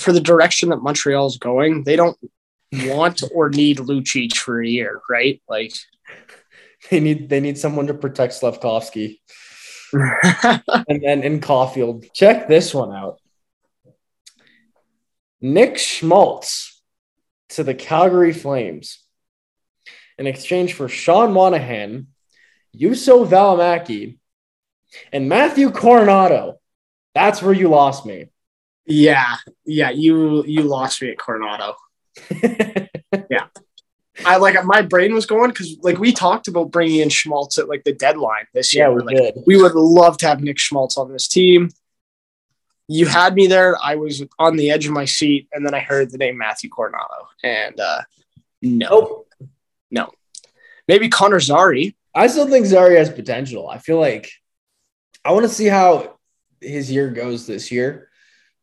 for 0.01 0.13
the 0.13 0.21
direction 0.21 0.71
that 0.71 0.83
Montreal's 0.83 1.39
going, 1.39 1.85
they 1.85 1.97
don't 1.97 2.19
want 2.73 3.23
or 3.33 3.49
need 3.49 3.79
Lucic 3.79 4.37
for 4.37 4.63
a 4.63 4.69
year, 4.69 5.01
right? 5.09 5.41
Like 5.49 5.73
They 6.91 7.01
need 7.01 7.29
they 7.29 7.41
need 7.41 7.59
someone 7.59 7.87
to 7.87 7.95
protect 7.95 8.35
Slavkovsky. 8.35 9.23
and 9.93 11.03
then 11.03 11.23
in 11.23 11.41
Caulfield. 11.41 12.05
Check 12.13 12.49
this 12.49 12.75
one 12.75 12.93
out. 12.93 13.21
Nick 15.41 15.79
Schmaltz 15.79 16.83
to 17.51 17.63
the 17.63 17.75
Calgary 17.75 18.33
Flames 18.33 18.99
in 20.19 20.27
exchange 20.27 20.75
for 20.75 20.89
Sean 20.89 21.33
Monahan, 21.33 22.09
Juuso 22.77 23.27
Valimaki, 23.27 24.19
and 25.13 25.29
Matthew 25.29 25.71
Coronato. 25.71 26.55
That's 27.15 27.43
where 27.43 27.53
you 27.53 27.69
lost 27.69 28.07
me. 28.07 28.27
Yeah, 28.87 29.37
yeah. 29.64 29.91
You 29.91 30.45
you 30.45 30.62
lost 30.62 31.00
me 31.00 31.11
at 31.11 31.17
Coronato. 31.17 31.75
yeah. 33.31 33.47
I 34.25 34.37
like 34.37 34.62
my 34.64 34.83
brain 34.83 35.12
was 35.14 35.26
going 35.26 35.50
because 35.50 35.76
like 35.83 35.99
we 35.99 36.12
talked 36.12 36.47
about 36.47 36.71
bringing 36.71 37.00
in 37.00 37.09
Schmaltz 37.09 37.59
at 37.59 37.69
like 37.69 37.85
the 37.85 37.93
deadline 37.93 38.47
this 38.53 38.75
year. 38.75 38.88
Yeah, 38.88 38.95
we 38.95 39.03
like, 39.03 39.17
did. 39.17 39.35
we 39.47 39.61
would 39.61 39.75
love 39.75 40.19
to 40.19 40.29
have 40.29 40.41
Nick 40.41 40.59
Schmaltz 40.59 40.97
on 40.97 41.11
this 41.12 41.26
team. 41.26 41.71
You 42.87 43.07
had 43.07 43.35
me 43.35 43.47
there. 43.47 43.76
I 43.83 43.97
was 43.97 44.23
on 44.38 44.57
the 44.57 44.71
edge 44.71 44.87
of 44.87 44.93
my 44.93 45.07
seat, 45.07 45.49
and 45.53 45.67
then 45.67 45.75
I 45.75 45.81
heard 45.81 46.11
the 46.11 46.19
name 46.19 46.37
Matthew 46.37 46.71
Coronato, 46.71 47.26
and 47.43 47.81
uh, 47.81 48.03
no, 48.62 48.88
Nope. 48.88 49.29
no, 49.91 50.11
maybe 50.87 51.09
Connor 51.09 51.41
Zary. 51.41 51.97
I 52.14 52.26
still 52.29 52.47
think 52.47 52.67
Zary 52.67 52.97
has 52.99 53.11
potential. 53.11 53.69
I 53.69 53.79
feel 53.79 53.99
like 53.99 54.31
I 55.25 55.33
want 55.33 55.45
to 55.45 55.49
see 55.49 55.67
how 55.67 56.19
his 56.61 56.91
year 56.93 57.11
goes 57.11 57.47
this 57.47 57.73
year 57.73 58.11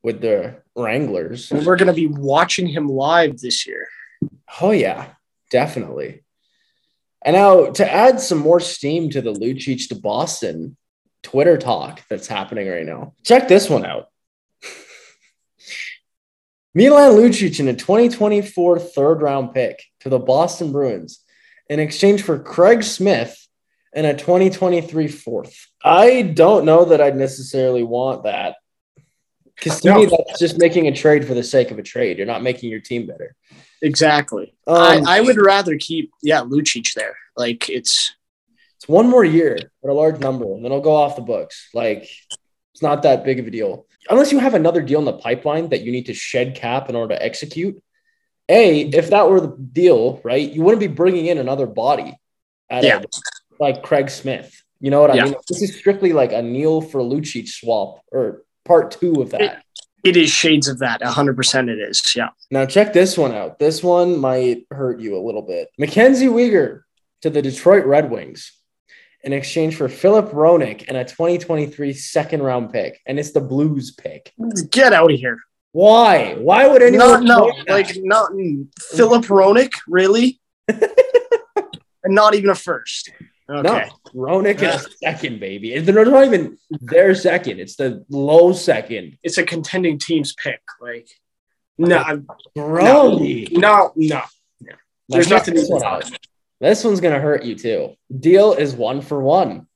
with 0.04 0.22
the 0.22 0.56
Wranglers. 0.76 1.52
And 1.52 1.66
We're 1.66 1.76
going 1.76 1.88
to 1.88 1.94
be 1.94 2.08
watching 2.08 2.68
him 2.68 2.88
live 2.88 3.40
this 3.40 3.68
year. 3.68 3.88
Oh 4.62 4.72
yeah, 4.72 5.08
definitely. 5.50 6.24
And 7.24 7.36
now 7.36 7.72
to 7.72 7.92
add 7.92 8.20
some 8.20 8.40
more 8.40 8.60
steam 8.60 9.10
to 9.12 9.22
the 9.22 9.34
Lucic 9.34 9.88
to 9.90 9.96
Boston 9.96 10.78
Twitter 11.24 11.58
talk 11.58 12.02
that's 12.10 12.28
happening 12.28 12.68
right 12.68 12.86
now. 12.86 13.14
Check 13.24 13.48
this 13.48 13.70
one 13.70 13.86
out. 13.86 14.08
Milan 16.74 17.12
Lucic 17.12 17.60
in 17.60 17.68
a 17.68 17.76
2024 17.76 18.80
third 18.80 19.22
round 19.22 19.54
pick 19.54 19.84
to 20.02 20.10
the 20.10 20.20
Boston 20.20 20.72
Bruins 20.72 21.24
in 21.70 21.80
exchange 21.80 22.24
for 22.24 22.40
Craig 22.40 22.84
Smith 22.84 23.38
and 23.94 24.06
a 24.06 24.14
2023 24.14 25.08
fourth. 25.08 25.68
I 25.84 26.24
don't 26.24 26.66
know 26.66 26.86
that 26.86 27.02
I'd 27.02 27.16
necessarily 27.16 27.84
want 27.84 28.24
that. 28.24 28.56
Because 29.62 29.80
to 29.82 29.90
No. 29.90 29.96
me, 30.00 30.06
that's 30.28 30.40
just 30.40 30.58
making 30.58 30.88
a 30.88 30.92
trade 30.96 31.26
for 31.26 31.34
the 31.36 31.44
sake 31.44 31.70
of 31.72 31.78
a 31.78 31.84
trade. 31.84 32.18
You're 32.18 32.26
not 32.28 32.42
making 32.42 32.70
your 32.72 32.80
team 32.80 33.06
better. 33.06 33.36
Exactly. 33.82 34.54
Um, 34.68 35.06
I, 35.08 35.18
I 35.18 35.22
would 35.22 35.38
rather 35.38 35.78
keep 35.78 36.12
yeah 36.22 36.42
Lucic 36.42 36.94
there. 36.94 37.16
Like 37.38 37.70
it's 37.70 38.14
It's 38.78 38.88
one 38.88 39.08
more 39.10 39.24
year 39.24 39.56
at 39.56 39.90
a 39.90 39.94
large 39.94 40.20
number, 40.20 40.46
and 40.46 40.66
then 40.66 40.72
it'll 40.72 40.82
go 40.82 40.96
off 40.96 41.16
the 41.16 41.22
books. 41.22 41.70
Like 41.74 42.08
it's 42.74 42.82
not 42.82 43.04
that 43.04 43.24
big 43.24 43.40
of 43.40 43.48
a 43.48 43.52
deal. 43.52 43.86
Unless 44.10 44.32
you 44.32 44.40
have 44.40 44.56
another 44.56 44.82
deal 44.82 44.98
in 45.00 45.06
the 45.06 45.14
pipeline 45.14 45.70
that 45.70 45.82
you 45.82 45.92
need 45.92 46.08
to 46.08 46.14
shed 46.14 46.56
cap 46.56 46.90
in 46.90 46.96
order 46.96 47.14
to 47.16 47.24
execute. 47.24 47.82
A, 48.50 48.82
if 48.82 49.12
that 49.12 49.30
were 49.30 49.40
the 49.40 49.56
deal, 49.56 50.20
right, 50.24 50.52
you 50.52 50.64
wouldn't 50.64 50.80
be 50.82 50.88
bringing 50.88 51.28
in 51.28 51.38
another 51.38 51.68
body 51.68 52.18
at 52.70 52.84
a- 52.84 52.88
Yeah. 52.88 53.02
like 53.60 53.84
Craig 53.84 54.10
Smith. 54.10 54.64
You 54.80 54.90
know 54.90 55.00
what 55.00 55.12
I 55.12 55.16
Yeah. 55.16 55.26
mean? 55.26 55.36
This 55.48 55.62
is 55.62 55.78
strictly 55.78 56.12
like 56.12 56.34
a 56.34 56.42
Neal 56.42 56.82
for 56.82 57.02
Lucic 57.02 57.48
swap 57.48 58.02
or 58.12 58.44
part 58.66 58.92
two 58.92 59.22
of 59.22 59.32
that. 59.32 59.64
it 60.04 60.18
is 60.18 60.30
shades 60.30 60.68
of 60.68 60.80
that. 60.80 61.02
hundred 61.04 61.36
percent 61.36 61.70
it 61.70 61.80
is. 61.80 62.16
Yeah. 62.16 62.30
Now 62.50 62.66
check 62.66 62.94
this 62.94 63.18
one 63.18 63.34
out. 63.34 63.60
This 63.60 63.84
one 63.84 64.20
might 64.20 64.66
hurt 64.72 65.00
you 65.00 65.18
a 65.18 65.24
little 65.24 65.42
bit. 65.42 65.70
Mackenzie 65.78 66.28
Weegar 66.28 66.82
to 67.22 67.30
the 67.30 67.42
Detroit 67.42 67.86
Red 67.86 68.10
Wings 68.10 68.52
in 69.24 69.34
exchange 69.34 69.76
for 69.76 69.88
Filip 69.88 70.32
Hronek 70.32 70.86
and 70.88 70.98
a 70.98 71.04
2023 71.04 71.94
second 71.94 72.42
round 72.42 72.72
pick. 72.72 73.00
And 73.06 73.20
it's 73.20 73.32
the 73.32 73.42
Blues 73.42 73.92
pick. 73.92 74.34
Get 74.70 74.94
out 74.94 75.12
of 75.12 75.20
here. 75.20 75.40
Why? 75.74 76.36
Why 76.36 76.68
would 76.68 76.82
anyone 76.82 77.24
no, 77.24 77.52
like 77.68 77.96
not 77.98 78.32
Filip 78.92 79.24
Hronek, 79.24 79.72
really? 79.88 80.42
and 80.68 80.82
not 82.08 82.36
even 82.36 82.50
a 82.50 82.56
first. 82.56 83.12
Okay. 83.52 83.90
no, 84.14 84.22
Hronek 84.22 84.62
is 84.62 84.86
uh, 84.86 84.90
second, 85.04 85.40
baby. 85.42 85.78
They're 85.80 86.06
not 86.06 86.26
even 86.26 86.58
their 86.70 87.14
second. 87.14 87.60
It's 87.60 87.76
the 87.76 88.06
low 88.10 88.54
second. 88.54 89.18
It's 89.24 89.38
a 89.38 89.44
contending 89.44 90.00
team's 90.00 90.34
pick. 90.34 90.62
Like 90.80 91.10
no, 91.78 91.98
I'm- 91.98 92.28
Brody. 92.56 93.50
no, 93.52 93.92
no. 93.96 94.22
Now 94.62 94.78
There's 95.10 95.28
check 95.28 95.40
nothing 95.40 95.56
this 95.56 95.70
one. 95.70 96.02
This 96.62 96.84
one's 96.84 97.02
gonna 97.02 97.20
hurt 97.20 97.44
you 97.44 97.56
too. 97.56 97.96
Deal 98.18 98.54
is 98.54 98.74
one 98.74 99.02
for 99.02 99.22
one. 99.22 99.68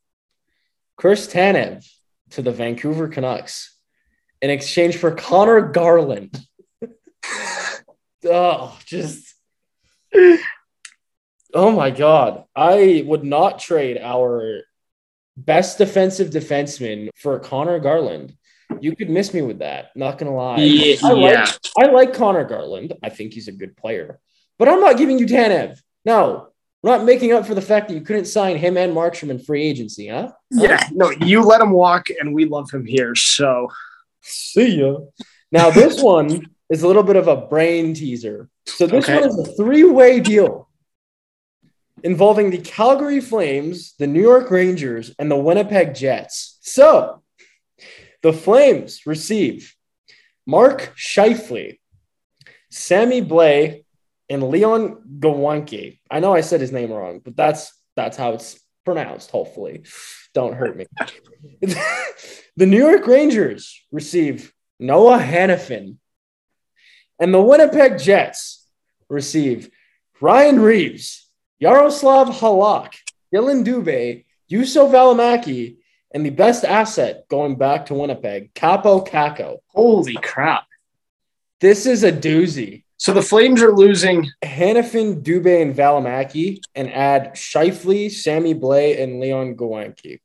Chris 0.95 1.27
Tanev 1.27 1.85
to 2.31 2.41
the 2.41 2.51
Vancouver 2.51 3.09
Canucks 3.09 3.75
in 4.41 4.49
exchange 4.49 4.95
for 4.95 5.11
Connor 5.11 5.61
Garland. 5.61 6.39
oh, 8.25 8.77
just 8.85 9.35
oh 11.55 11.71
my 11.71 11.89
god! 11.89 12.43
I 12.55 13.03
would 13.07 13.23
not 13.23 13.57
trade 13.59 13.97
our 13.99 14.61
best 15.37 15.79
defensive 15.79 16.29
defenseman 16.29 17.09
for 17.15 17.39
Connor 17.39 17.79
Garland. 17.79 18.35
You 18.79 18.95
could 18.95 19.09
miss 19.09 19.33
me 19.33 19.41
with 19.41 19.59
that. 19.59 19.95
Not 19.95 20.17
gonna 20.19 20.35
lie. 20.35 20.59
Yeah, 20.59 20.95
I 21.03 21.13
like. 21.13 21.49
I 21.79 21.85
like 21.87 22.13
Connor 22.13 22.43
Garland. 22.45 22.93
I 23.01 23.09
think 23.09 23.33
he's 23.33 23.47
a 23.47 23.51
good 23.51 23.75
player. 23.75 24.19
But 24.59 24.69
I'm 24.69 24.79
not 24.79 24.97
giving 24.97 25.17
you 25.17 25.25
Tanev. 25.25 25.79
No, 26.05 26.49
we're 26.83 26.91
not 26.95 27.05
making 27.05 27.33
up 27.33 27.45
for 27.47 27.55
the 27.55 27.61
fact 27.61 27.87
that 27.87 27.95
you 27.95 28.01
couldn't 28.01 28.25
sign 28.25 28.57
him 28.57 28.77
and 28.77 28.93
Markstrom 28.93 29.29
in 29.29 29.39
free 29.39 29.63
agency, 29.63 30.07
huh? 30.09 30.31
Yeah, 30.51 30.79
no, 30.91 31.09
you 31.09 31.41
let 31.41 31.61
him 31.61 31.71
walk 31.71 32.09
and 32.09 32.33
we 32.33 32.45
love 32.45 32.69
him 32.71 32.85
here. 32.85 33.15
So 33.15 33.69
See 34.27 34.79
ya. 34.79 34.97
Now, 35.51 35.69
this 35.69 36.01
one 36.01 36.47
is 36.69 36.81
a 36.81 36.87
little 36.87 37.03
bit 37.03 37.15
of 37.15 37.27
a 37.27 37.35
brain 37.37 37.93
teaser. 37.93 38.49
So, 38.65 38.87
this 38.87 39.05
Okay. 39.05 39.19
one 39.19 39.29
is 39.29 39.37
a 39.37 39.45
three 39.55 39.83
way 39.83 40.19
deal 40.19 40.67
involving 42.05 42.51
the 42.51 42.59
Calgary 42.59 43.19
Flames, 43.19 43.95
the 43.97 44.05
New 44.05 44.21
York 44.21 44.51
Rangers, 44.51 45.13
and 45.17 45.29
the 45.29 45.35
Winnipeg 45.35 45.95
Jets. 45.95 46.59
So, 46.61 47.23
the 48.21 48.31
Flames 48.31 49.07
receive 49.07 49.75
Mark 50.45 50.93
Scheifele, 50.95 51.79
Sammy 52.69 53.23
Blais, 53.23 53.83
and 54.29 54.43
Leon 54.49 55.01
Gawanke. 55.19 55.99
I 56.09 56.19
know 56.19 56.33
I 56.33 56.41
said 56.41 56.61
his 56.61 56.71
name 56.71 56.91
wrong, 56.91 57.21
but 57.23 57.35
that's 57.35 57.73
that's 57.95 58.17
how 58.17 58.33
it's 58.33 58.59
pronounced. 58.83 59.31
Hopefully, 59.31 59.83
don't 60.35 60.53
hurt 60.53 60.77
me. 60.77 60.85
the 61.61 62.65
New 62.67 62.77
York 62.77 63.07
Rangers 63.07 63.81
receive 63.91 64.53
Noah 64.79 65.17
Hanifin, 65.17 65.97
and 67.19 67.33
the 67.33 67.41
Winnipeg 67.41 67.97
Jets 67.97 68.67
receive 69.09 69.71
Ryan 70.21 70.59
Reaves, 70.59 71.24
Yaroslav 71.59 72.29
Halak, 72.29 72.93
Dylan 73.33 73.65
Dubé, 73.65 74.25
Juuso 74.51 74.91
Valimaki, 74.91 75.77
and 76.13 76.25
the 76.25 76.29
best 76.29 76.63
asset 76.65 77.27
going 77.29 77.55
back 77.55 77.87
to 77.87 77.93
Winnipeg, 77.93 78.53
Kaapo 78.53 79.07
Kakko. 79.07 79.57
holy 79.67 80.15
crap. 80.15 80.65
This 81.61 81.85
is 81.85 82.03
a 82.03 82.11
doozy. 82.11 82.83
So 82.97 83.13
the 83.13 83.21
Flames 83.21 83.61
are 83.61 83.73
losing. 83.73 84.29
Hanifin, 84.43 85.21
Dubé, 85.23 85.61
and 85.61 85.75
Valimaki, 85.75 86.59
and 86.75 86.91
add 86.91 87.33
Scheifele, 87.33 88.11
Sammy 88.11 88.53
Blais, 88.53 89.01
and 89.01 89.19
Leon 89.19 89.55
Gawanke. 89.55 90.19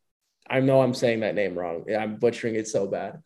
I 0.48 0.60
know 0.60 0.82
I'm 0.82 0.94
saying 0.94 1.20
that 1.20 1.36
name 1.36 1.56
wrong. 1.56 1.84
I'm 1.96 2.16
butchering 2.16 2.56
it 2.56 2.66
so 2.66 2.86
bad. 2.86 3.22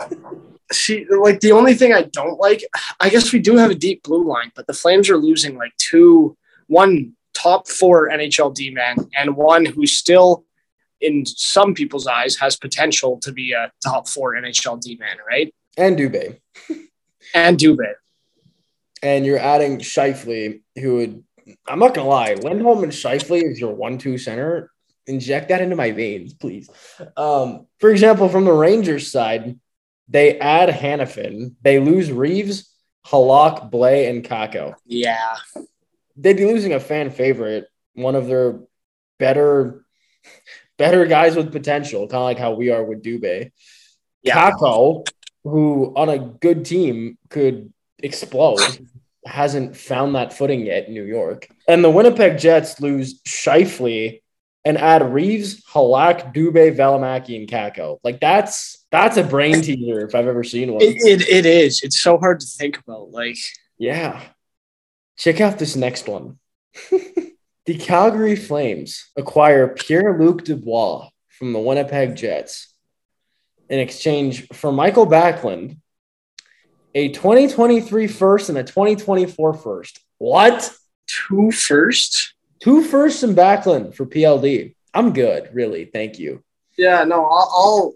See, 0.72 1.06
like 1.08 1.40
the 1.40 1.52
only 1.52 1.74
thing 1.74 1.94
I 1.94 2.02
don't 2.02 2.38
like, 2.38 2.62
I 3.00 3.08
guess 3.08 3.32
we 3.32 3.38
do 3.38 3.56
have 3.56 3.70
a 3.70 3.74
deep 3.74 4.02
blue 4.02 4.26
line, 4.26 4.52
but 4.54 4.66
the 4.66 4.74
Flames 4.74 5.08
are 5.08 5.16
losing 5.16 5.56
like 5.56 5.74
two, 5.78 6.36
one 6.66 7.15
top 7.36 7.68
four 7.68 8.08
NHL 8.08 8.54
D 8.54 8.70
man, 8.70 8.96
and 9.16 9.36
one 9.36 9.66
who 9.66 9.86
still, 9.86 10.44
in 11.00 11.26
some 11.26 11.74
people's 11.74 12.06
eyes, 12.06 12.36
has 12.36 12.56
potential 12.56 13.18
to 13.20 13.32
be 13.32 13.52
a 13.52 13.70
top 13.84 14.08
four 14.08 14.34
NHL 14.34 14.80
D 14.80 14.96
man, 14.96 15.16
right? 15.28 15.54
And 15.76 15.98
Dubé. 15.98 16.40
And 17.34 17.58
Dubé. 17.58 17.92
And 19.02 19.26
you're 19.26 19.38
adding 19.38 19.78
Scheifele, 19.78 20.62
who 20.80 20.94
would, 20.94 21.24
I'm 21.68 21.78
not 21.78 21.94
going 21.94 22.06
to 22.06 22.10
lie, 22.10 22.34
Lindholm 22.34 22.82
and 22.82 22.92
Scheifele 22.92 23.42
is 23.42 23.60
your 23.60 23.74
one 23.74 23.98
two 23.98 24.16
center. 24.16 24.70
Inject 25.06 25.50
that 25.50 25.60
into 25.60 25.76
my 25.76 25.92
veins, 25.92 26.34
please. 26.34 26.68
Um, 27.16 27.66
for 27.78 27.90
example, 27.90 28.28
from 28.28 28.44
the 28.44 28.52
Rangers 28.52 29.12
side, 29.12 29.60
they 30.08 30.38
add 30.38 30.68
Hanifin, 30.70 31.54
they 31.62 31.78
lose 31.78 32.10
Reaves, 32.10 32.72
Halak, 33.06 33.70
Blais, 33.70 34.08
and 34.08 34.24
Kakko. 34.24 34.74
Yeah. 34.84 35.36
They'd 36.16 36.36
be 36.36 36.46
losing 36.46 36.72
a 36.72 36.80
fan 36.80 37.10
favorite, 37.10 37.66
one 37.94 38.14
of 38.14 38.26
their 38.26 38.60
better 39.18 39.84
better 40.78 41.06
guys 41.06 41.36
with 41.36 41.52
potential, 41.52 42.06
kind 42.08 42.20
of 42.20 42.24
like 42.24 42.38
how 42.38 42.54
we 42.54 42.70
are 42.70 42.84
with 42.84 43.02
Dubé. 43.02 43.52
Yeah. 44.22 44.50
Kakko, 44.50 45.06
who 45.44 45.92
on 45.96 46.08
a 46.08 46.18
good 46.18 46.64
team 46.64 47.18
could 47.30 47.72
explode, 47.98 48.88
hasn't 49.24 49.76
found 49.76 50.14
that 50.14 50.32
footing 50.32 50.66
yet 50.66 50.88
in 50.88 50.94
New 50.94 51.04
York. 51.04 51.48
And 51.68 51.82
the 51.82 51.90
Winnipeg 51.90 52.38
Jets 52.38 52.80
lose 52.80 53.20
Scheifele 53.22 54.20
and 54.64 54.78
add 54.78 55.12
Reaves, 55.12 55.64
Halak, 55.66 56.34
Dubé, 56.34 56.76
Valimaki, 56.76 57.36
and 57.36 57.48
Kakko. 57.48 57.98
Like 58.02 58.20
that's 58.20 58.84
that's 58.90 59.16
a 59.16 59.22
brain 59.22 59.62
teaser 59.62 60.06
if 60.06 60.14
I've 60.14 60.26
ever 60.26 60.42
seen 60.42 60.72
one. 60.72 60.82
It, 60.82 60.96
it, 61.04 61.28
it 61.28 61.46
is. 61.46 61.82
It's 61.82 62.00
so 62.00 62.18
hard 62.18 62.40
to 62.40 62.46
think 62.46 62.78
about. 62.78 63.10
Like, 63.10 63.38
Yeah. 63.78 64.20
Check 65.16 65.40
out 65.40 65.58
this 65.58 65.76
next 65.76 66.08
one. 66.08 66.38
the 66.90 67.74
Calgary 67.78 68.36
Flames 68.36 69.10
acquire 69.16 69.68
Pierre 69.68 70.18
Luc 70.18 70.44
Dubois 70.44 71.08
from 71.28 71.52
the 71.52 71.58
Winnipeg 71.58 72.16
Jets 72.16 72.72
in 73.68 73.78
exchange 73.78 74.46
for 74.52 74.70
Michael 74.70 75.06
Backlund, 75.06 75.78
a 76.94 77.08
2023 77.08 78.06
first 78.06 78.48
and 78.48 78.58
a 78.58 78.64
2024 78.64 79.54
first. 79.54 80.00
What? 80.18 80.72
Two 81.06 81.50
firsts? 81.50 82.34
Two 82.60 82.82
firsts 82.82 83.22
and 83.22 83.36
Backlund 83.36 83.94
for 83.94 84.06
PLD. 84.06 84.74
I'm 84.94 85.12
good, 85.12 85.50
really. 85.52 85.84
Thank 85.86 86.18
you. 86.18 86.42
Yeah, 86.78 87.04
no, 87.04 87.24
I'll 87.24 87.50
I'll, 87.54 87.94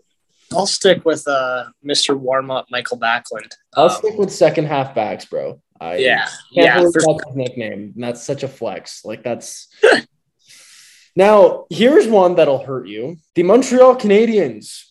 I'll 0.53 0.67
stick 0.67 1.05
with 1.05 1.27
uh 1.27 1.67
Mr. 1.85 2.19
Warm 2.19 2.51
Up 2.51 2.67
Michael 2.71 2.99
Backlund. 2.99 3.53
I'll 3.75 3.85
Um, 3.85 3.91
stick 3.91 4.19
with 4.19 4.31
second 4.33 4.67
half 4.67 4.95
backs, 4.95 5.25
bro. 5.25 5.61
I 5.81 5.97
yeah, 5.97 6.29
yeah, 6.51 6.81
for, 6.81 6.93
that's 6.93 7.35
nickname. 7.35 7.93
And 7.95 8.05
that's 8.05 8.23
such 8.23 8.43
a 8.43 8.49
flex. 8.49 9.03
Like 9.05 9.23
that's 9.23 9.69
now 11.17 11.65
here's 11.71 12.07
one 12.07 12.35
that'll 12.35 12.63
hurt 12.65 12.87
you. 12.87 13.17
The 13.35 13.45
Montreal 13.45 13.97
Canadiens 13.97 14.85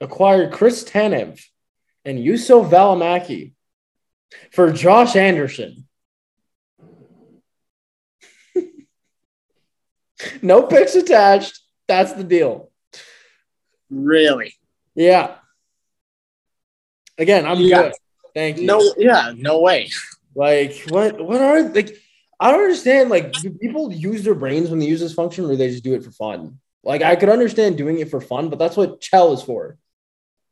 acquired 0.00 0.52
Chris 0.52 0.84
Tanev 0.84 1.42
and 2.04 2.18
Juuso 2.18 2.68
Valimaki 2.68 3.54
for 4.52 4.70
Josh 4.70 5.16
Anderson. 5.16 5.88
no 10.42 10.62
picks 10.62 10.94
attached. 10.94 11.58
That's 11.88 12.12
the 12.12 12.24
deal. 12.24 12.70
really. 13.90 14.54
Yeah. 14.94 15.36
Again, 17.18 17.46
I'm 17.46 17.60
Yeah. 17.60 17.82
good. 17.82 17.92
Thank 18.34 18.58
you. 18.58 18.66
No, 18.66 18.94
yeah, 18.98 19.32
no 19.36 19.60
way. 19.60 19.88
Like 20.36 20.84
what? 20.88 21.20
What 21.20 21.40
are 21.40 21.62
like? 21.62 21.96
I 22.38 22.50
don't 22.50 22.60
understand. 22.60 23.08
Like, 23.08 23.32
do 23.32 23.50
people 23.50 23.90
use 23.90 24.22
their 24.22 24.34
brains 24.34 24.68
when 24.68 24.78
they 24.78 24.86
use 24.86 25.00
this 25.00 25.14
function, 25.14 25.46
or 25.46 25.56
they 25.56 25.70
just 25.70 25.82
do 25.82 25.94
it 25.94 26.04
for 26.04 26.10
fun? 26.10 26.60
Like, 26.84 27.02
I 27.02 27.16
could 27.16 27.30
understand 27.30 27.78
doing 27.78 27.98
it 27.98 28.10
for 28.10 28.20
fun, 28.20 28.50
but 28.50 28.58
that's 28.58 28.76
what 28.76 29.00
Chell 29.00 29.32
is 29.32 29.42
for. 29.42 29.78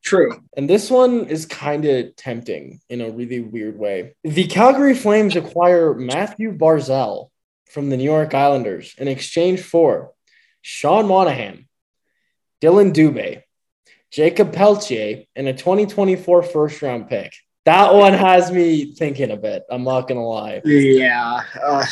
True. 0.02 0.42
And 0.56 0.68
this 0.68 0.90
one 0.90 1.26
is 1.26 1.46
kind 1.46 1.84
of 1.84 2.16
tempting 2.16 2.80
in 2.88 3.00
a 3.00 3.10
really 3.10 3.40
weird 3.40 3.78
way. 3.78 4.14
The 4.24 4.46
Calgary 4.46 4.94
Flames 4.94 5.36
acquire 5.36 5.94
Mathew 5.94 6.56
Barzal 6.56 7.30
from 7.70 7.90
the 7.90 7.96
New 7.96 8.04
York 8.04 8.34
Islanders 8.34 8.94
in 8.98 9.08
exchange 9.08 9.60
for 9.60 10.12
Sean 10.62 11.06
Monahan, 11.06 11.68
Dylan 12.62 12.92
Dubé, 12.92 13.42
Jakob 14.10 14.52
Pelletier, 14.52 15.24
and 15.36 15.48
a 15.48 15.52
2024 15.52 16.42
first 16.42 16.82
round 16.82 17.08
pick. 17.08 17.32
That 17.64 17.94
one 17.94 18.12
has 18.12 18.52
me 18.52 18.92
thinking 18.92 19.30
a 19.30 19.36
bit. 19.36 19.64
I'm 19.70 19.84
not 19.84 20.06
to 20.08 20.26
lie. 20.26 20.60
Yeah. 20.64 21.40
Uh, 21.62 21.84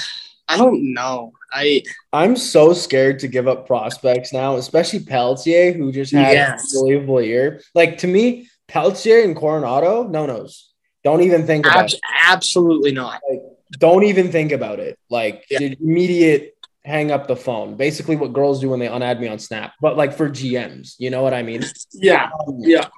I 0.48 0.56
don't 0.58 0.92
know. 0.92 1.32
I 1.50 1.82
I'm 2.12 2.36
so 2.36 2.72
scared 2.74 3.18
to 3.20 3.28
give 3.28 3.48
up 3.48 3.66
prospects 3.66 4.32
now, 4.32 4.56
especially 4.56 5.00
Pelletier, 5.00 5.72
who 5.72 5.92
just 5.92 6.12
had 6.12 6.32
Yes. 6.32 6.72
an 6.74 6.78
unbelievable 6.80 7.22
year. 7.22 7.62
Like 7.74 7.98
to 7.98 8.06
me, 8.06 8.48
Pelletier 8.68 9.22
and 9.22 9.34
Coronato, 9.36 10.08
no 10.10 10.26
nos. 10.26 10.72
Don't 11.04 11.22
even 11.22 11.46
think 11.46 11.66
about 11.66 11.84
abs- 11.84 12.00
absolutely 12.28 12.92
not. 12.92 13.20
it. 13.28 13.42
Don't 13.78 14.04
even 14.04 14.30
think 14.30 14.52
about 14.52 14.78
it. 14.78 14.98
Like 15.10 15.44
Yeah. 15.50 15.60
immediate 15.80 16.54
hang 16.84 17.10
up 17.12 17.28
the 17.28 17.36
phone. 17.36 17.76
Basically 17.76 18.16
what 18.16 18.32
girls 18.32 18.60
do 18.60 18.68
when 18.68 18.80
they 18.80 18.88
unadd 18.88 19.20
me 19.20 19.28
on 19.28 19.38
Snap, 19.38 19.72
but 19.80 19.96
like 19.96 20.12
for 20.12 20.28
GMs, 20.28 20.94
you 20.98 21.08
know 21.10 21.22
what 21.22 21.32
I 21.32 21.42
mean? 21.42 21.62
Yeah. 21.94 22.28
Yeah. 22.58 22.88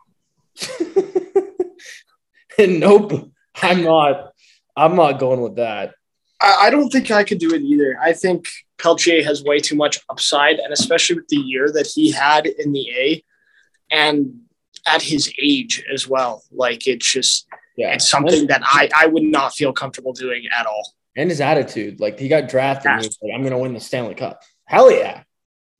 and 2.58 2.80
nope, 2.86 3.30
I'm 3.62 3.82
not 3.82 4.32
I'm 4.76 4.96
not 4.96 5.18
going 5.18 5.40
with 5.40 5.56
that. 5.56 5.94
I, 6.40 6.66
I 6.66 6.70
don't 6.70 6.90
think 6.90 7.10
I 7.10 7.24
could 7.24 7.38
do 7.38 7.54
it 7.54 7.62
either. 7.62 7.96
I 8.00 8.12
think 8.12 8.46
Pelletier 8.78 9.22
has 9.24 9.44
way 9.44 9.58
too 9.60 9.76
much 9.76 10.00
upside, 10.10 10.58
and 10.58 10.72
especially 10.72 11.16
with 11.16 11.28
the 11.28 11.36
year 11.36 11.70
that 11.72 11.86
he 11.86 12.10
had 12.10 12.46
in 12.46 12.72
the 12.72 12.90
A, 12.96 13.24
and 13.90 14.40
at 14.86 15.00
his 15.02 15.32
age 15.40 15.82
as 15.92 16.08
well. 16.08 16.42
Like 16.52 16.86
it's 16.86 17.10
just 17.10 17.46
Yeah. 17.76 17.94
it's 17.94 18.08
something 18.10 18.46
that 18.48 18.60
I 18.64 18.88
I 18.94 19.06
would 19.06 19.22
not 19.22 19.54
feel 19.54 19.72
comfortable 19.72 20.12
doing 20.12 20.44
at 20.56 20.66
all. 20.66 20.94
and 21.16 21.30
his 21.30 21.40
attitude. 21.40 22.00
Like 22.00 22.18
he 22.18 22.28
got 22.28 22.48
drafted 22.48 22.90
and 22.90 23.00
Yeah. 23.00 23.02
he 23.02 23.08
was 23.08 23.18
like, 23.22 23.32
I'm 23.34 23.42
gonna 23.44 23.58
win 23.58 23.72
the 23.72 23.80
Stanley 23.80 24.14
Cup. 24.14 24.42
Hell 24.66 24.90
yeah. 24.90 25.22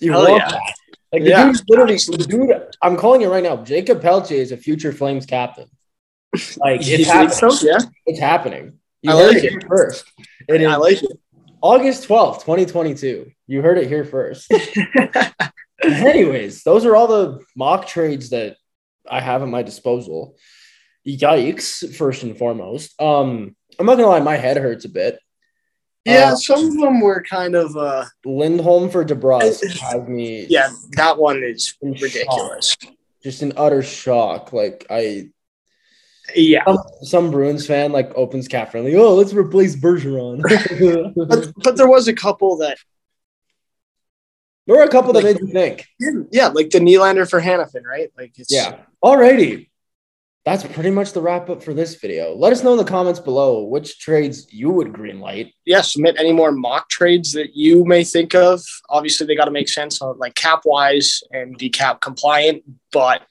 You 0.01 0.13
Hell 0.13 0.23
want 0.29 0.43
yeah. 0.43 0.51
that. 0.51 0.75
Like 1.13 1.23
the 1.25 1.31
Yeah, 1.31 1.45
dude's 1.47 1.63
literally 1.69 1.97
the 1.97 2.27
dude, 2.29 2.63
I'm 2.83 2.97
calling 2.97 3.23
it 3.23 3.29
right 3.29 3.43
now. 3.43 3.57
Jakob 3.63 4.01
Pelletier 4.01 4.39
is 4.41 4.53
a 4.53 4.57
future 4.57 4.93
Flames 4.93 5.27
captain. 5.27 5.67
Like 6.59 6.81
it's 6.83 7.09
happening. 7.09 7.51
so? 7.51 7.67
Yeah, 7.67 7.79
It's 8.07 8.19
happening. 8.21 8.79
You 9.03 9.13
I 9.13 9.17
heard 9.17 9.35
like 9.35 9.45
it 9.45 9.51
here 9.51 9.61
first. 9.69 10.05
It 10.49 10.61
is 10.61 10.67
I 10.69 10.77
like 10.77 11.03
it. 11.03 11.19
August 11.61 12.09
12th, 12.09 12.41
2022. 12.41 13.31
You 13.47 13.63
heard 13.63 13.79
it 13.79 13.89
here 13.89 14.05
first. 14.05 14.51
Anyways, 15.83 16.63
those 16.63 16.85
are 16.87 16.97
all 16.97 17.07
the 17.07 17.41
mock 17.57 17.87
trades 17.87 18.31
that 18.31 18.57
I 19.11 19.21
have 19.21 19.43
at 19.43 19.49
my 19.49 19.63
disposal. 19.63 20.37
Yikes, 21.07 21.95
first 21.97 22.23
and 22.23 22.37
foremost. 22.37 22.99
Um, 23.01 23.55
I'm 23.79 23.87
not 23.87 23.97
gonna 23.97 24.07
lie, 24.09 24.21
my 24.21 24.37
head 24.37 24.57
hurts 24.57 24.85
a 24.87 24.89
bit. 24.89 25.19
Yeah, 26.07 26.33
Uh, 26.33 26.37
some 26.37 26.67
of 26.67 26.73
them 26.75 27.01
were 27.01 27.23
kind 27.29 27.55
of 27.55 27.77
uh 27.77 28.05
Lindholm 28.25 28.91
for 28.91 29.05
DeBrus 29.05 29.67
has 29.81 30.09
me 30.09 30.47
yeah, 30.49 30.71
that 30.97 31.19
one 31.19 31.43
is 31.43 31.75
In 31.83 31.95
shock. 31.95 32.03
ridiculous. 32.03 32.77
just 33.23 33.43
an 33.43 33.53
utter 33.57 33.83
shock. 33.83 34.53
Like 34.53 34.87
I 34.91 35.31
Yeah. 36.35 36.65
some, 36.65 36.79
some 37.03 37.31
Bruins 37.31 37.67
fan 37.67 37.93
like 37.93 38.11
opens 38.15 38.49
CapFriendly. 38.49 38.97
Oh, 38.99 39.15
let's 39.15 39.35
replace 39.35 39.77
Bergeron. 39.77 40.41
But 41.29 41.53
but 41.57 41.77
there 41.77 41.89
was 41.89 42.09
a 42.09 42.15
couple 42.15 42.57
that 42.59 42.79
there 44.67 44.77
were 44.77 44.83
a 44.85 44.89
couple 44.89 45.13
that 45.13 45.25
made 45.25 45.39
you 45.41 45.49
think. 45.49 45.87
yeah, 46.33 46.49
like 46.49 46.71
the 46.71 46.79
Nylander 46.79 47.29
for 47.29 47.41
Hanifin, 47.41 47.85
right? 47.85 48.11
Like 48.17 48.33
it's 48.39 48.53
Yeah. 48.53 48.79
Alrighty. 49.05 49.69
That's 50.47 50.63
pretty 50.63 50.91
much 50.91 51.13
the 51.13 51.23
wrap 51.23 51.49
up 51.49 51.63
for 51.63 51.73
this 51.73 51.95
video. 51.95 52.35
Let 52.35 52.53
us 52.53 52.63
know 52.63 52.73
in 52.73 52.77
the 52.79 52.85
comments 52.85 53.19
below 53.19 53.63
which 53.65 53.99
trades 53.99 54.47
you 54.53 54.71
would 54.71 54.89
greenlight. 54.89 55.53
yeah, 55.65 55.81
submit 55.81 56.17
any 56.19 56.33
more 56.33 56.53
mock 56.53 56.91
trades 56.91 57.33
that 57.33 57.55
you 57.57 57.85
may 57.87 58.05
think 58.05 58.35
of. 58.35 58.63
Obviously, 58.91 59.27
they 59.27 59.37
got 59.37 59.47
to 59.47 59.51
make 59.51 59.71
sense 59.71 60.03
on 60.03 60.19
like 60.19 60.35
cap 60.35 60.61
wise 60.67 61.23
and 61.31 61.59
decap 61.59 62.01
compliant. 62.03 62.63
But 62.93 63.23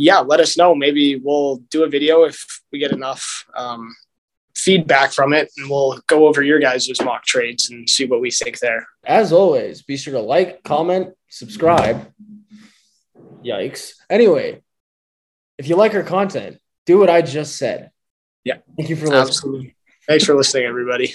yeah, 0.00 0.20
let 0.20 0.40
us 0.40 0.56
know. 0.56 0.74
Maybe 0.74 1.16
we'll 1.16 1.56
do 1.68 1.84
a 1.84 1.88
video 1.88 2.24
if 2.24 2.62
we 2.72 2.78
get 2.78 2.92
enough 2.92 3.44
um, 3.54 3.94
feedback 4.56 5.12
from 5.12 5.34
it, 5.34 5.50
and 5.58 5.68
we'll 5.68 6.00
go 6.06 6.26
over 6.26 6.42
your 6.42 6.58
guys' 6.58 6.88
mock 7.04 7.24
trades 7.24 7.68
and 7.68 7.88
see 7.88 8.06
what 8.06 8.22
we 8.22 8.30
think 8.30 8.58
there. 8.60 8.88
As 9.04 9.30
always, 9.30 9.82
be 9.82 9.98
sure 9.98 10.14
to 10.14 10.20
like, 10.20 10.62
comment, 10.62 11.10
subscribe. 11.28 12.10
Yikes. 13.44 13.92
Anyway, 14.08 14.62
if 15.58 15.68
you 15.68 15.76
like 15.76 15.94
our 15.94 16.02
content, 16.02 16.58
do 16.86 16.98
what 16.98 17.10
I 17.10 17.20
just 17.20 17.56
said. 17.56 17.90
Yeah. 18.42 18.56
Thank 18.78 18.88
you 18.88 18.96
for 18.96 19.04
listening. 19.04 19.20
Absolutely. 19.20 19.76
Thanks 20.08 20.24
for 20.24 20.34
listening, 20.34 20.64
everybody. 20.64 21.12